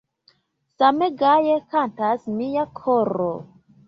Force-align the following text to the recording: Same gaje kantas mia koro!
Same 0.77 1.07
gaje 1.19 1.55
kantas 1.73 2.21
mia 2.39 2.65
koro! 2.81 3.31